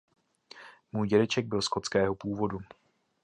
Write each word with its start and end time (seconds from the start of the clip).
Můj 0.91 1.07
dědeček 1.07 1.45
byl 1.45 1.61
skotského 1.61 2.15
původu. 2.15 2.57